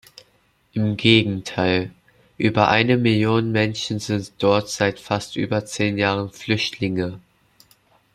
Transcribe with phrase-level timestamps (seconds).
[0.73, 1.91] Im Gegenteil,
[2.39, 7.19] über eine Million Menschen sind dort seit fast über zehn Jahren Flüchtlinge.